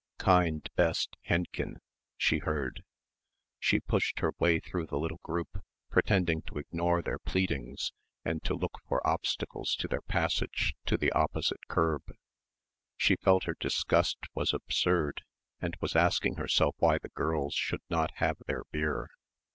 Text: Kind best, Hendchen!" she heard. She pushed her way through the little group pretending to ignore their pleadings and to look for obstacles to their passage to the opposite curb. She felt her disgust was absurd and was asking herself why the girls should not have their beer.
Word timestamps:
Kind 0.17 0.67
best, 0.75 1.15
Hendchen!" 1.29 1.75
she 2.17 2.39
heard. 2.39 2.81
She 3.59 3.79
pushed 3.79 4.17
her 4.17 4.33
way 4.39 4.59
through 4.59 4.87
the 4.87 4.97
little 4.97 5.19
group 5.21 5.63
pretending 5.91 6.41
to 6.47 6.57
ignore 6.57 7.03
their 7.03 7.19
pleadings 7.19 7.93
and 8.25 8.43
to 8.45 8.55
look 8.55 8.79
for 8.89 9.05
obstacles 9.05 9.75
to 9.75 9.87
their 9.87 10.01
passage 10.01 10.73
to 10.87 10.97
the 10.97 11.11
opposite 11.11 11.67
curb. 11.67 12.11
She 12.97 13.15
felt 13.17 13.43
her 13.43 13.55
disgust 13.59 14.17
was 14.33 14.55
absurd 14.55 15.21
and 15.59 15.77
was 15.81 15.95
asking 15.95 16.37
herself 16.37 16.73
why 16.79 16.97
the 16.97 17.09
girls 17.09 17.53
should 17.53 17.81
not 17.87 18.09
have 18.15 18.37
their 18.47 18.63
beer. 18.71 19.07